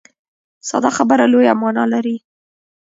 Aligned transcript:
ساده 0.67 0.89
خبره 0.97 1.25
لویه 1.33 1.53
معنا 1.61 1.83
لري. 1.93 2.15